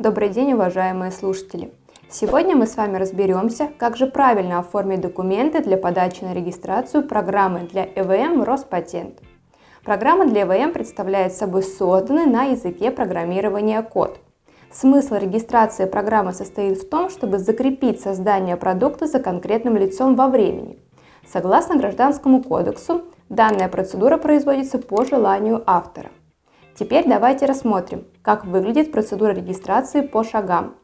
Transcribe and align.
Добрый 0.00 0.28
день, 0.28 0.52
уважаемые 0.52 1.10
слушатели! 1.10 1.72
Сегодня 2.08 2.54
мы 2.54 2.68
с 2.68 2.76
вами 2.76 2.98
разберемся, 2.98 3.68
как 3.78 3.96
же 3.96 4.06
правильно 4.06 4.60
оформить 4.60 5.00
документы 5.00 5.60
для 5.60 5.76
подачи 5.76 6.22
на 6.22 6.32
регистрацию 6.32 7.02
программы 7.02 7.62
для 7.62 7.84
ЭВМ 7.84 8.44
Роспатент. 8.44 9.18
Программа 9.82 10.28
для 10.28 10.44
ЭВМ 10.44 10.72
представляет 10.72 11.32
собой 11.32 11.64
созданный 11.64 12.26
на 12.26 12.44
языке 12.44 12.92
программирования 12.92 13.82
код. 13.82 14.20
Смысл 14.70 15.16
регистрации 15.16 15.86
программы 15.86 16.32
состоит 16.32 16.78
в 16.78 16.88
том, 16.88 17.10
чтобы 17.10 17.40
закрепить 17.40 18.00
создание 18.00 18.56
продукта 18.56 19.08
за 19.08 19.18
конкретным 19.18 19.76
лицом 19.76 20.14
во 20.14 20.28
времени. 20.28 20.78
Согласно 21.26 21.74
Гражданскому 21.74 22.44
кодексу, 22.44 23.02
данная 23.28 23.68
процедура 23.68 24.16
производится 24.16 24.78
по 24.78 25.04
желанию 25.04 25.64
автора. 25.66 26.10
Теперь 26.78 27.08
давайте 27.08 27.46
рассмотрим, 27.46 28.04
как 28.22 28.44
выглядит 28.44 28.92
процедура 28.92 29.32
регистрации 29.32 30.00
по 30.00 30.22
шагам. 30.22 30.76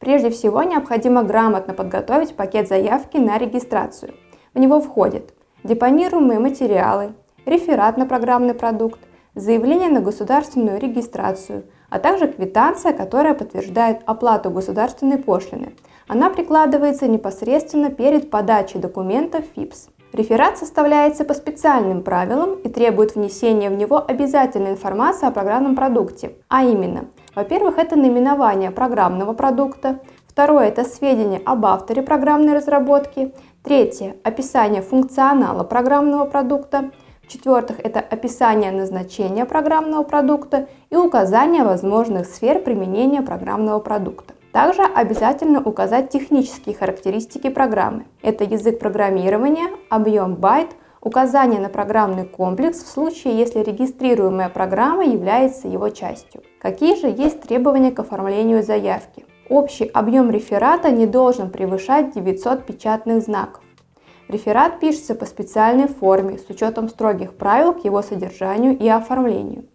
Прежде 0.00 0.30
всего 0.30 0.64
необходимо 0.64 1.22
грамотно 1.22 1.72
подготовить 1.72 2.34
пакет 2.34 2.66
заявки 2.66 3.16
на 3.16 3.38
регистрацию. 3.38 4.14
В 4.54 4.58
него 4.58 4.80
входят 4.80 5.34
депонируемые 5.62 6.40
материалы, 6.40 7.14
реферат 7.44 7.96
на 7.96 8.06
программный 8.06 8.54
продукт, 8.54 8.98
заявление 9.36 9.88
на 9.88 10.00
государственную 10.00 10.80
регистрацию, 10.80 11.66
а 11.90 12.00
также 12.00 12.26
квитанция, 12.26 12.92
которая 12.92 13.34
подтверждает 13.34 14.00
оплату 14.04 14.50
государственной 14.50 15.18
пошлины. 15.18 15.76
Она 16.08 16.30
прикладывается 16.30 17.06
непосредственно 17.06 17.90
перед 17.90 18.30
подачей 18.30 18.80
документов 18.80 19.44
ФИПС. 19.54 19.90
Реферат 20.16 20.56
составляется 20.56 21.26
по 21.26 21.34
специальным 21.34 22.02
правилам 22.02 22.54
и 22.64 22.70
требует 22.70 23.14
внесения 23.14 23.68
в 23.68 23.74
него 23.74 24.02
обязательной 24.02 24.70
информации 24.70 25.28
о 25.28 25.30
программном 25.30 25.76
продукте, 25.76 26.36
а 26.48 26.64
именно, 26.64 27.04
во-первых, 27.34 27.76
это 27.76 27.96
наименование 27.96 28.70
программного 28.70 29.34
продукта, 29.34 30.00
второе– 30.26 30.68
это 30.68 30.84
сведения 30.84 31.42
об 31.44 31.66
авторе 31.66 32.00
программной 32.00 32.54
разработки, 32.54 33.34
третье– 33.62 34.16
описание 34.24 34.80
функционала 34.80 35.64
программного 35.64 36.24
продукта, 36.24 36.92
в-четвертых, 37.22 37.78
это 37.84 38.00
описание 38.00 38.72
назначения 38.72 39.44
программного 39.44 40.02
продукта 40.02 40.66
и 40.88 40.96
указание 40.96 41.62
возможных 41.62 42.26
сфер 42.26 42.60
применения 42.60 43.20
программного 43.20 43.80
продукта. 43.80 44.32
Также 44.56 44.84
обязательно 44.84 45.60
указать 45.60 46.08
технические 46.08 46.74
характеристики 46.74 47.50
программы. 47.50 48.06
Это 48.22 48.42
язык 48.42 48.78
программирования, 48.78 49.68
объем 49.90 50.34
байт, 50.34 50.70
указание 51.02 51.60
на 51.60 51.68
программный 51.68 52.24
комплекс 52.24 52.82
в 52.82 52.86
случае, 52.86 53.36
если 53.36 53.58
регистрируемая 53.58 54.48
программа 54.48 55.04
является 55.04 55.68
его 55.68 55.90
частью. 55.90 56.42
Какие 56.58 56.98
же 56.98 57.08
есть 57.08 57.42
требования 57.42 57.92
к 57.92 57.98
оформлению 57.98 58.62
заявки? 58.62 59.26
Общий 59.50 59.84
объем 59.84 60.30
реферата 60.30 60.90
не 60.90 61.04
должен 61.04 61.50
превышать 61.50 62.14
900 62.14 62.64
печатных 62.64 63.22
знаков. 63.24 63.62
Реферат 64.26 64.80
пишется 64.80 65.14
по 65.14 65.26
специальной 65.26 65.86
форме 65.86 66.38
с 66.38 66.48
учетом 66.48 66.88
строгих 66.88 67.34
правил 67.34 67.74
к 67.74 67.84
его 67.84 68.00
содержанию 68.00 68.74
и 68.74 68.88
оформлению. 68.88 69.66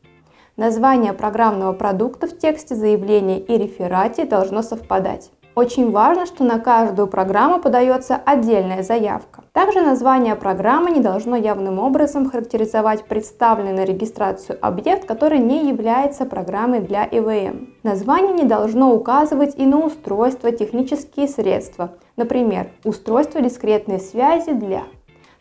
Название 0.57 1.13
программного 1.13 1.71
продукта 1.71 2.27
в 2.27 2.37
тексте 2.37 2.75
заявления 2.75 3.39
и 3.39 3.57
реферате 3.57 4.25
должно 4.25 4.61
совпадать. 4.61 5.31
Очень 5.55 5.91
важно, 5.91 6.25
что 6.25 6.43
на 6.43 6.59
каждую 6.59 7.07
программу 7.07 7.59
подается 7.59 8.15
отдельная 8.15 8.83
заявка. 8.83 9.43
Также 9.53 9.81
название 9.81 10.35
программы 10.35 10.91
не 10.91 10.99
должно 10.99 11.37
явным 11.37 11.79
образом 11.79 12.29
характеризовать 12.29 13.05
представленный 13.05 13.73
на 13.73 13.85
регистрацию 13.85 14.57
объект, 14.61 15.05
который 15.05 15.39
не 15.39 15.67
является 15.69 16.25
программой 16.25 16.79
для 16.79 17.05
ИВМ. 17.05 17.69
Название 17.83 18.33
не 18.33 18.45
должно 18.45 18.93
указывать 18.93 19.55
и 19.57 19.65
на 19.65 19.79
устройство, 19.79 20.51
технические 20.51 21.27
средства, 21.27 21.91
например, 22.17 22.69
устройство 22.83 23.41
дискретной 23.41 23.99
связи 23.99 24.51
для. 24.51 24.83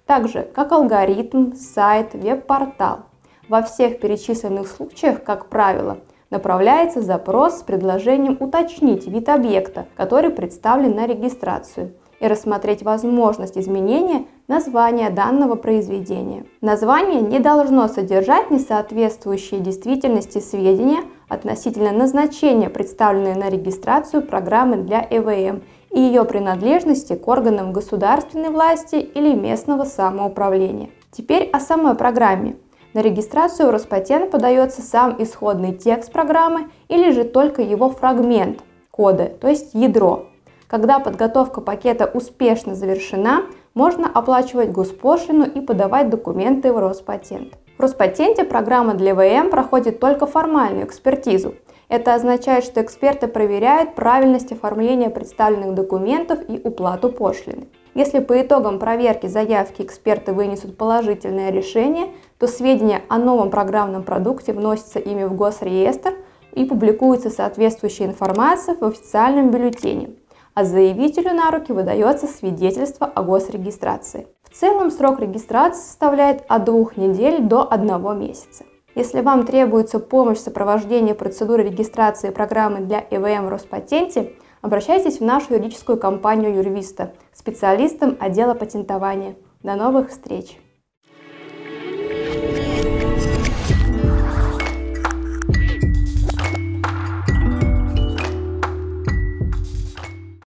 Также 0.06 0.42
как 0.42 0.72
алгоритм, 0.72 1.54
сайт, 1.54 2.14
веб-портал. 2.14 3.09
Во 3.50 3.62
всех 3.62 3.98
перечисленных 3.98 4.68
случаях, 4.68 5.24
как 5.24 5.46
правило, 5.46 5.98
направляется 6.30 7.00
запрос 7.00 7.58
с 7.58 7.62
предложением 7.64 8.36
уточнить 8.38 9.08
вид 9.08 9.28
объекта, 9.28 9.88
который 9.96 10.30
представлен 10.30 10.94
на 10.94 11.04
регистрацию, 11.08 11.90
и 12.20 12.28
рассмотреть 12.28 12.84
возможность 12.84 13.58
изменения 13.58 14.26
названия 14.46 15.10
данного 15.10 15.56
произведения. 15.56 16.44
Название 16.60 17.22
не 17.22 17.40
должно 17.40 17.88
содержать 17.88 18.52
несоответствующие 18.52 19.58
действительности 19.58 20.38
сведения 20.38 21.00
относительно 21.28 21.90
назначения, 21.90 22.70
представленной 22.70 23.34
на 23.34 23.50
регистрацию 23.50 24.22
программы 24.22 24.76
для 24.76 25.04
ЭВМ 25.10 25.62
и 25.90 25.98
ее 25.98 26.24
принадлежности 26.24 27.16
к 27.16 27.26
органам 27.26 27.72
государственной 27.72 28.50
власти 28.50 28.94
или 28.94 29.34
местного 29.34 29.82
самоуправления. 29.82 30.90
Теперь 31.10 31.50
о 31.52 31.58
самой 31.58 31.96
программе. 31.96 32.54
На 32.92 33.02
регистрацию 33.02 33.68
в 33.68 33.70
Роспатент 33.70 34.32
подается 34.32 34.82
сам 34.82 35.22
исходный 35.22 35.72
текст 35.72 36.10
программы 36.10 36.70
или 36.88 37.12
же 37.12 37.22
только 37.22 37.62
его 37.62 37.88
фрагмент 37.88 38.64
кода, 38.90 39.26
то 39.26 39.46
есть 39.46 39.74
ядро. 39.74 40.26
Когда 40.66 40.98
подготовка 40.98 41.60
пакета 41.60 42.10
успешно 42.12 42.74
завершена, 42.74 43.42
можно 43.74 44.10
оплачивать 44.12 44.72
госпошлину 44.72 45.44
и 45.44 45.60
подавать 45.60 46.10
документы 46.10 46.72
в 46.72 46.78
Роспатент. 46.78 47.54
В 47.78 47.80
Роспатенте 47.80 48.42
программа 48.42 48.94
для 48.94 49.14
ВМ 49.14 49.50
проходит 49.50 50.00
только 50.00 50.26
формальную 50.26 50.84
экспертизу. 50.84 51.54
Это 51.90 52.14
означает, 52.14 52.62
что 52.62 52.80
эксперты 52.80 53.26
проверяют 53.26 53.96
правильность 53.96 54.52
оформления 54.52 55.10
представленных 55.10 55.74
документов 55.74 56.38
и 56.48 56.60
уплату 56.62 57.10
пошлины. 57.10 57.66
Если 57.94 58.20
по 58.20 58.40
итогам 58.40 58.78
проверки 58.78 59.26
заявки 59.26 59.82
эксперты 59.82 60.32
вынесут 60.32 60.76
положительное 60.76 61.50
решение, 61.50 62.10
то 62.38 62.46
сведения 62.46 63.02
о 63.08 63.18
новом 63.18 63.50
программном 63.50 64.04
продукте 64.04 64.52
вносятся 64.52 65.00
ими 65.00 65.24
в 65.24 65.34
госреестр 65.34 66.14
и 66.52 66.64
публикуется 66.64 67.28
соответствующая 67.28 68.04
информация 68.04 68.76
в 68.76 68.84
официальном 68.84 69.50
бюллетене, 69.50 70.10
а 70.54 70.62
заявителю 70.62 71.34
на 71.34 71.50
руки 71.50 71.72
выдается 71.72 72.28
свидетельство 72.28 73.08
о 73.08 73.24
госрегистрации. 73.24 74.28
В 74.44 74.56
целом 74.56 74.92
срок 74.92 75.18
регистрации 75.18 75.80
составляет 75.80 76.44
от 76.46 76.64
двух 76.66 76.96
недель 76.96 77.40
до 77.40 77.62
одного 77.62 78.12
месяца. 78.12 78.62
Если 78.94 79.20
вам 79.20 79.46
требуется 79.46 80.00
помощь 80.00 80.38
в 80.38 80.42
сопровождении 80.42 81.12
процедуры 81.12 81.62
регистрации 81.62 82.30
программы 82.30 82.80
для 82.80 83.04
ЭВМ 83.10 83.48
Роспатенте, 83.48 84.32
обращайтесь 84.62 85.18
в 85.18 85.24
нашу 85.24 85.54
юридическую 85.54 85.96
компанию 85.96 86.54
Юрвиста, 86.54 87.14
специалистам 87.32 88.16
отдела 88.18 88.54
патентования. 88.54 89.36
До 89.62 89.76
новых 89.76 90.10
встреч! 90.10 90.58